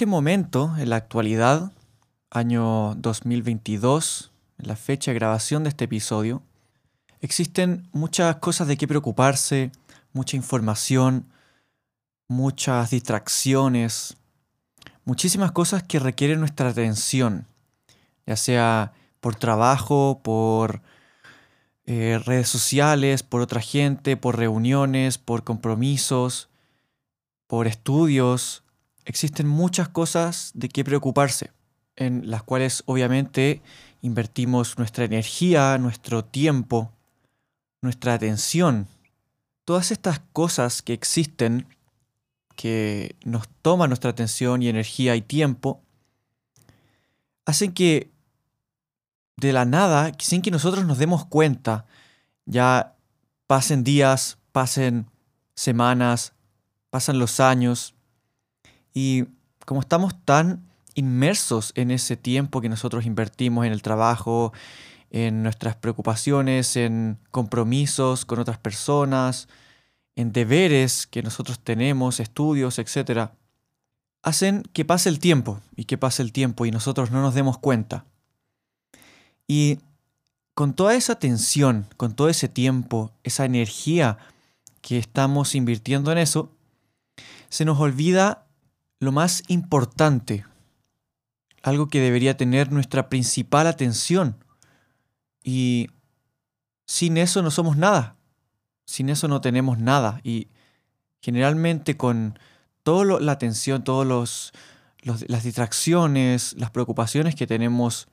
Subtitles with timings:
[0.00, 1.72] Este momento, en la actualidad,
[2.30, 6.42] año 2022, en la fecha de grabación de este episodio,
[7.20, 9.72] existen muchas cosas de qué preocuparse,
[10.14, 11.26] mucha información,
[12.28, 14.16] muchas distracciones,
[15.04, 17.46] muchísimas cosas que requieren nuestra atención,
[18.24, 20.80] ya sea por trabajo, por
[21.84, 26.48] eh, redes sociales, por otra gente, por reuniones, por compromisos,
[27.46, 28.64] por estudios.
[29.04, 31.50] Existen muchas cosas de qué preocuparse,
[31.96, 33.62] en las cuales obviamente
[34.02, 36.92] invertimos nuestra energía, nuestro tiempo,
[37.82, 38.88] nuestra atención.
[39.64, 41.66] Todas estas cosas que existen,
[42.56, 45.80] que nos toman nuestra atención y energía y tiempo,
[47.46, 48.10] hacen que
[49.36, 51.86] de la nada, sin que nosotros nos demos cuenta,
[52.44, 52.94] ya
[53.46, 55.06] pasen días, pasen
[55.54, 56.34] semanas,
[56.90, 57.94] pasan los años,
[58.94, 59.24] y
[59.64, 64.52] como estamos tan inmersos en ese tiempo que nosotros invertimos en el trabajo,
[65.10, 69.48] en nuestras preocupaciones, en compromisos con otras personas,
[70.16, 73.30] en deberes que nosotros tenemos, estudios, etc.,
[74.22, 77.58] hacen que pase el tiempo y que pase el tiempo y nosotros no nos demos
[77.58, 78.04] cuenta.
[79.46, 79.78] Y
[80.54, 84.18] con toda esa tensión, con todo ese tiempo, esa energía
[84.82, 86.52] que estamos invirtiendo en eso,
[87.48, 88.46] se nos olvida
[89.00, 90.44] lo más importante,
[91.62, 94.36] algo que debería tener nuestra principal atención.
[95.42, 95.88] Y
[96.86, 98.16] sin eso no somos nada,
[98.84, 100.20] sin eso no tenemos nada.
[100.22, 100.48] Y
[101.22, 102.38] generalmente con
[102.82, 104.52] toda la atención, todas
[105.02, 108.06] las distracciones, las preocupaciones que tenemos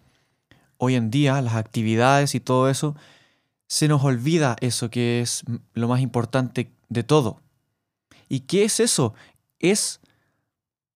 [0.77, 2.95] hoy en día, las actividades y todo eso,
[3.67, 5.43] se nos olvida eso que es
[5.73, 7.41] lo más importante de todo.
[8.29, 9.13] ¿Y qué es eso?
[9.59, 9.99] Es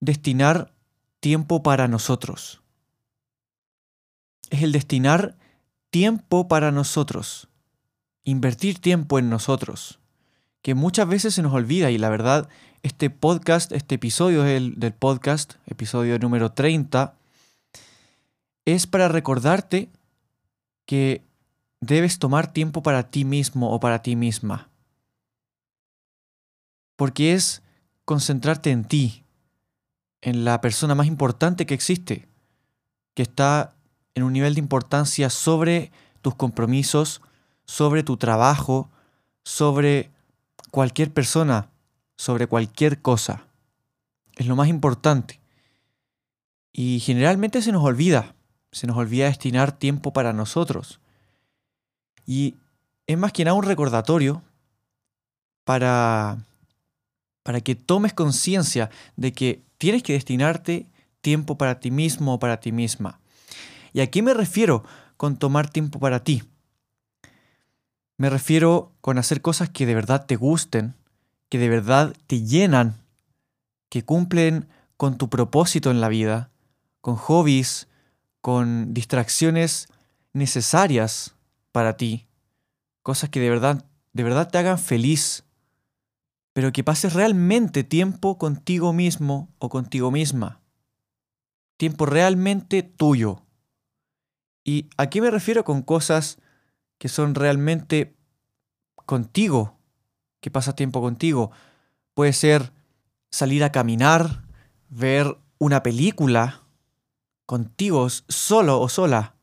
[0.02, 0.74] destinar
[1.22, 2.62] tiempo para nosotros.
[4.50, 5.38] Es el destinar
[5.90, 7.48] tiempo para nosotros.
[8.24, 10.00] Invertir tiempo en nosotros.
[10.62, 12.50] Que muchas veces se nos olvida y la verdad,
[12.84, 17.16] este podcast, este episodio del, del podcast, episodio número 30,
[18.66, 19.90] es para recordarte
[20.86, 21.24] que
[21.80, 24.70] debes tomar tiempo para ti mismo o para ti misma.
[26.96, 27.64] Porque es
[28.06, 29.24] concentrarte en ti,
[30.22, 32.28] en la persona más importante que existe,
[33.14, 33.74] que está
[34.16, 37.22] en un nivel de importancia sobre tus compromisos,
[37.66, 38.90] sobre tu trabajo,
[39.44, 40.12] sobre
[40.70, 41.70] cualquier persona,
[42.18, 43.46] sobre cualquier cosa.
[44.36, 45.40] Es lo más importante.
[46.72, 48.34] Y generalmente se nos olvida
[48.72, 51.00] se nos olvida destinar tiempo para nosotros.
[52.26, 52.56] Y
[53.08, 54.42] es más que nada un recordatorio
[55.64, 56.38] para,
[57.44, 60.92] para que tomes conciencia de que tienes que destinarte
[61.22, 63.20] tiempo para ti mismo o para ti misma.
[63.94, 64.84] ¿Y a qué me refiero
[65.18, 66.44] con tomar tiempo para ti?
[68.18, 70.96] Me refiero con hacer cosas que de verdad te gusten,
[71.50, 73.02] que de verdad te llenan,
[73.90, 74.68] que cumplen
[74.98, 76.52] con tu propósito en la vida,
[77.02, 77.88] con hobbies,
[78.40, 79.88] con distracciones
[80.34, 81.36] necesarias
[81.72, 82.28] para ti,
[83.02, 85.44] cosas que de verdad, de verdad te hagan feliz,
[86.54, 90.62] pero que pases realmente tiempo contigo mismo o contigo misma.
[91.78, 93.44] Tiempo realmente tuyo.
[94.64, 96.40] ¿Y a qué me refiero con cosas
[97.00, 98.16] que son realmente
[99.06, 99.80] contigo?
[100.42, 101.52] Que pasas tiempo contigo.
[102.14, 102.74] Puede ser
[103.32, 104.44] salir a caminar,
[104.90, 106.64] ver una película,
[107.46, 109.36] contigo, solo o sola.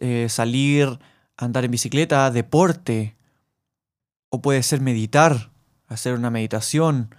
[0.00, 0.98] Eh, salir,
[1.36, 3.16] andar en bicicleta, deporte.
[4.30, 5.52] O puede ser meditar,
[5.88, 7.14] hacer una meditación.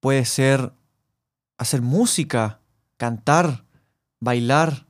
[0.00, 0.72] Puede ser
[1.58, 2.60] hacer música,
[2.96, 3.64] cantar,
[4.20, 4.86] bailar,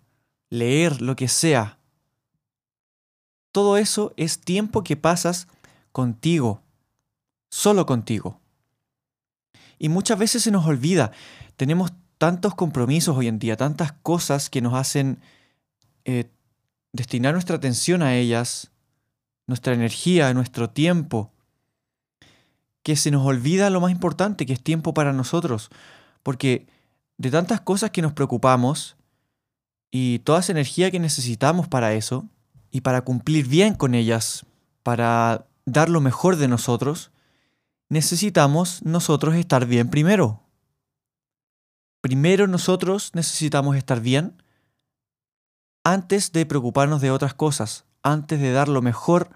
[0.48, 1.78] leer, lo que sea.
[3.52, 5.48] Todo eso es tiempo que pasas
[5.92, 6.62] contigo,
[7.50, 8.40] solo contigo.
[9.78, 11.12] Y muchas veces se nos olvida,
[11.56, 15.18] tenemos tantos compromisos hoy en día, tantas cosas que nos hacen
[16.04, 16.30] eh,
[16.92, 18.70] destinar nuestra atención a ellas,
[19.46, 21.32] nuestra energía, nuestro tiempo.
[22.82, 25.70] Que se nos olvida lo más importante, que es tiempo para nosotros.
[26.22, 26.66] Porque
[27.18, 28.96] de tantas cosas que nos preocupamos
[29.90, 32.26] y toda esa energía que necesitamos para eso,
[32.72, 34.46] y para cumplir bien con ellas,
[34.82, 37.12] para dar lo mejor de nosotros,
[37.90, 40.40] necesitamos nosotros estar bien primero.
[42.00, 44.42] Primero nosotros necesitamos estar bien
[45.84, 49.28] antes de preocuparnos de otras cosas, antes de dar lo mejor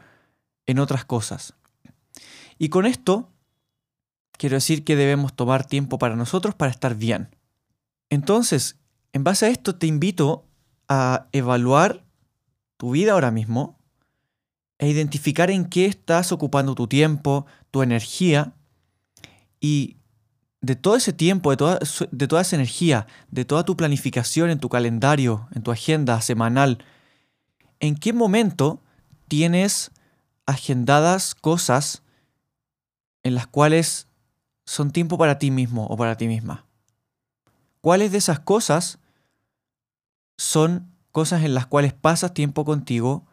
[0.65, 1.53] en otras cosas.
[2.59, 3.29] Y con esto
[4.37, 7.35] quiero decir que debemos tomar tiempo para nosotros para estar bien.
[8.11, 8.77] Entonces,
[9.13, 10.47] en base a esto te invito
[10.89, 12.05] a evaluar
[12.77, 13.79] tu vida ahora mismo
[14.79, 18.55] e identificar en qué estás ocupando tu tiempo, tu energía
[19.61, 19.97] y
[20.61, 21.79] de todo ese tiempo, de toda,
[22.11, 26.85] de toda esa energía, de toda tu planificación en tu calendario, en tu agenda semanal,
[27.81, 28.83] ¿en qué momento
[29.29, 29.93] tienes
[30.45, 32.03] agendadas cosas
[33.23, 34.07] en las cuales
[34.67, 36.67] son tiempo para ti mismo o para ti misma?
[37.81, 38.99] ¿Cuáles de esas cosas
[40.37, 43.25] son cosas en las cuales pasas tiempo contigo,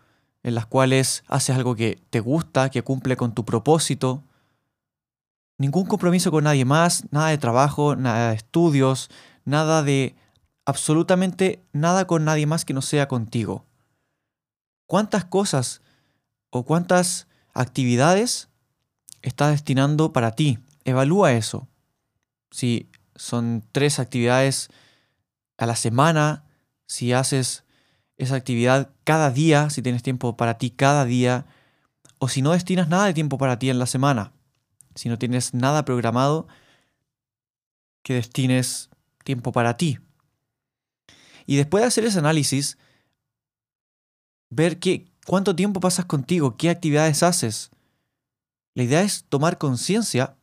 [0.44, 4.24] en las cuales haces algo que te gusta, que cumple con tu propósito.
[5.58, 9.10] Ningún compromiso con nadie más, nada de trabajo, nada de estudios,
[9.46, 10.16] nada de
[10.66, 13.66] absolutamente nada con nadie más que no sea contigo.
[14.88, 15.82] ¿Cuántas cosas
[16.50, 18.50] o cuántas actividades
[19.22, 20.60] estás destinando para ti?
[20.86, 21.68] Evalúa eso.
[22.52, 24.70] Si son tres actividades
[25.58, 26.46] a la semana,
[26.86, 27.64] si haces
[28.18, 31.46] esa actividad cada día, si tienes tiempo para ti cada día,
[32.20, 34.34] o si no destinas nada de tiempo para ti en la semana,
[34.96, 36.48] si no tienes nada programado,
[38.04, 38.90] que destines
[39.24, 40.00] tiempo para ti.
[41.46, 42.78] Y después de hacer ese análisis,
[44.50, 47.72] ver qué, cuánto tiempo pasas contigo, qué actividades haces.
[48.76, 50.36] La idea es tomar conciencia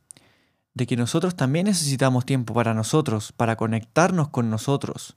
[0.75, 5.17] de que nosotros también necesitamos tiempo para nosotros, para conectarnos con nosotros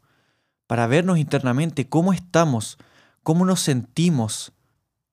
[0.67, 2.77] para vernos internamente cómo estamos,
[3.21, 4.53] cómo nos sentimos,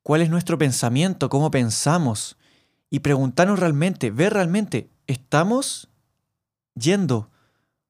[0.03, 2.37] cuál es nuestro pensamiento, cómo pensamos,
[2.89, 5.89] y preguntarnos realmente, ver realmente, ¿estamos
[6.75, 7.31] yendo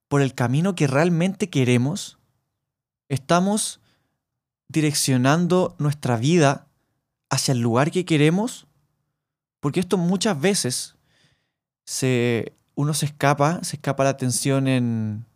[0.09, 2.19] por el camino que realmente queremos?
[3.09, 3.81] ¿Estamos
[4.69, 6.67] direccionando nuestra vida
[7.31, 8.67] hacia el lugar que queremos?
[9.61, 10.97] Porque esto muchas veces
[11.91, 15.27] se, uno se escapa, se escapa la atención en,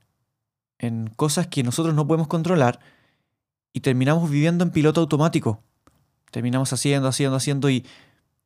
[0.79, 2.79] en cosas que nosotros no podemos controlar
[3.73, 5.61] y terminamos viviendo en piloto automático.
[6.31, 7.85] Terminamos haciendo, haciendo, haciendo y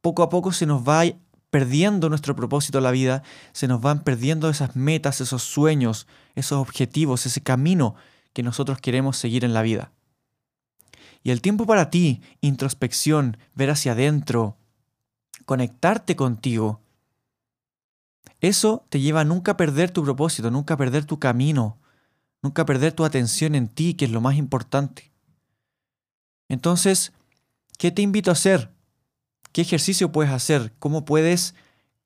[0.00, 1.04] poco a poco se nos va
[1.50, 3.22] perdiendo nuestro propósito en la vida,
[3.52, 7.94] se nos van perdiendo esas metas, esos sueños, esos objetivos, ese camino
[8.32, 9.92] que nosotros queremos seguir en la vida.
[11.22, 14.56] Y el tiempo para ti, introspección, ver hacia adentro,
[15.44, 16.80] conectarte contigo,
[18.40, 21.78] eso te lleva a nunca perder tu propósito, nunca perder tu camino,
[22.42, 25.10] Nunca perder tu atención en ti, que es lo más importante.
[26.48, 27.12] Entonces,
[27.78, 28.70] ¿qué te invito a hacer?
[29.52, 30.72] ¿Qué ejercicio puedes hacer?
[30.78, 31.54] ¿Cómo puedes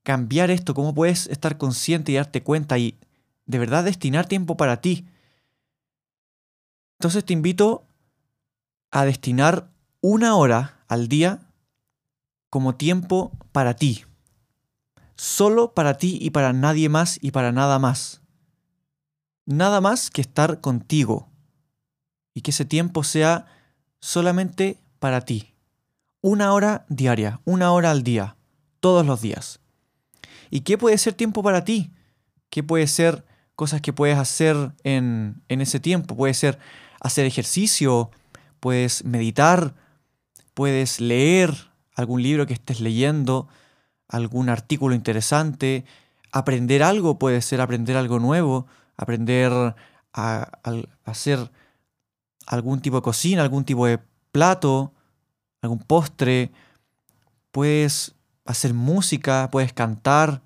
[0.03, 0.75] cambiar esto?
[0.75, 2.99] ¿Cómo puedes estar consciente y darte cuenta y
[3.47, 5.07] de verdad destinar tiempo para ti?
[6.99, 7.87] Entonces te invito
[8.91, 9.71] a destinar
[10.01, 11.41] una hora al día
[12.49, 14.05] como tiempo para ti.
[15.17, 18.23] Solo para ti y para nadie más y para nada más
[19.45, 21.29] nada más que estar contigo
[22.35, 23.47] y que ese tiempo sea
[24.01, 25.55] solamente para ti.
[26.21, 28.37] Una hora diaria, una hora al día,
[28.81, 29.61] todos los días.
[30.51, 31.91] ¿Y qué puede ser tiempo para ti?
[32.51, 36.17] ¿Qué puede ser cosas que puedes hacer en, en ese tiempo?
[36.17, 36.59] Puede ser
[37.01, 38.11] hacer ejercicio,
[38.61, 39.75] puedes meditar,
[40.55, 43.49] puedes leer algún libro que estés leyendo,
[44.13, 45.85] algún artículo interesante,
[46.33, 48.67] aprender algo, puede ser aprender algo nuevo,
[48.97, 49.75] aprender
[50.13, 51.51] a, hacer
[52.47, 53.99] algún tipo de cocina, algún tipo de
[54.31, 54.93] plato,
[55.63, 56.53] algún postre,
[57.51, 58.15] puedes
[58.45, 60.43] hacer música, puedes cantar.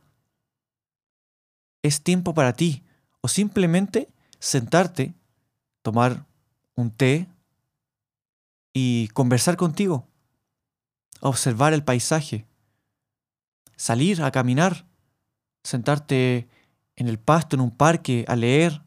[1.82, 2.84] Es tiempo para ti.
[3.20, 4.08] O simplemente
[4.38, 5.14] sentarte,
[5.82, 6.24] tomar
[6.76, 7.26] un té
[8.72, 10.06] y conversar contigo,
[11.20, 12.46] observar el paisaje,
[13.76, 14.86] salir a caminar,
[15.62, 16.48] sentarte
[16.96, 18.82] en el pasto, en un parque, a leer,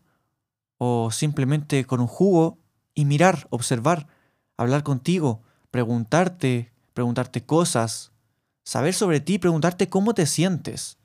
[0.77, 2.57] o simplemente con un jugo
[2.95, 4.07] y mirar, observar,
[4.57, 5.41] hablar contigo,
[5.71, 8.11] preguntarte, preguntarte cosas,
[8.63, 10.97] saber sobre ti, preguntarte cómo te sientes,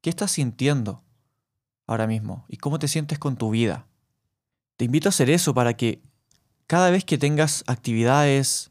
[0.00, 1.02] qué estás sintiendo
[1.86, 3.86] ahora mismo y cómo te sientes con tu vida.
[4.76, 6.02] Te invito a hacer eso para que
[6.66, 8.70] cada vez que tengas actividades,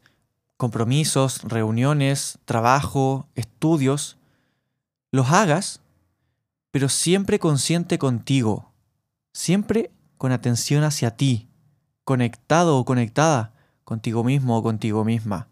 [0.56, 4.19] compromisos, reuniones, trabajo, estudios,
[5.10, 5.80] los hagas
[6.70, 8.72] pero siempre consciente contigo,
[9.32, 11.48] siempre con atención hacia ti,
[12.04, 13.52] conectado o conectada
[13.84, 15.48] contigo mismo o contigo misma.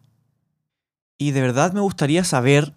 [1.18, 2.74] Y de verdad me gustaría saber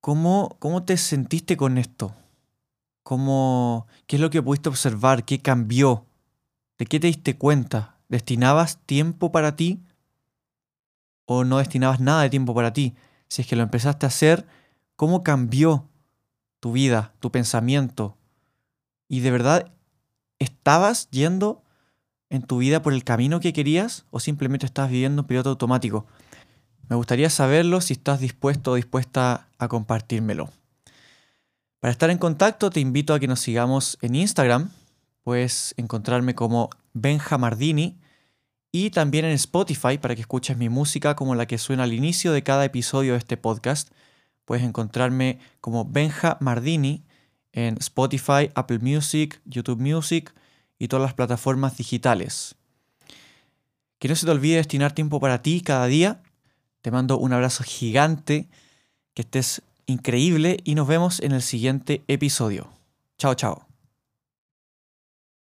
[0.00, 2.14] cómo, cómo te sentiste con esto.
[3.02, 5.24] ¿Cómo, ¿Qué es lo que pudiste observar?
[5.24, 6.06] ¿Qué cambió?
[6.78, 7.98] ¿De qué te diste cuenta?
[8.08, 9.82] ¿Destinabas tiempo para ti?
[11.26, 12.94] ¿O no destinabas nada de tiempo para ti?
[13.28, 14.46] Si es que lo empezaste a hacer,
[15.02, 15.88] ¿cómo cambió
[16.60, 18.16] tu vida, tu pensamiento?
[19.08, 19.72] Y de verdad,
[20.38, 21.64] ¿estabas yendo
[22.30, 26.06] en tu vida por el camino que querías o simplemente estás viviendo en piloto automático?
[26.88, 30.50] Me gustaría saberlo si estás dispuesto o dispuesta a compartírmelo.
[31.80, 34.70] Para estar en contacto te invito a que nos sigamos en Instagram.
[35.24, 37.98] Puedes encontrarme como Benjamardini
[38.70, 42.32] y también en Spotify para que escuches mi música como la que suena al inicio
[42.32, 43.90] de cada episodio de este podcast.
[44.44, 47.04] Puedes encontrarme como Benja Mardini
[47.52, 50.34] en Spotify, Apple Music, YouTube Music
[50.78, 52.56] y todas las plataformas digitales.
[53.98, 56.22] Que no se te olvide destinar tiempo para ti cada día.
[56.80, 58.48] Te mando un abrazo gigante.
[59.14, 62.68] Que estés increíble y nos vemos en el siguiente episodio.
[63.18, 63.71] Chao, chao.